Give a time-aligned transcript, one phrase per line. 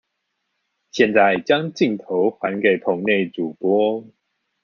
[0.93, 4.03] 現在將鏡頭還給棚內主播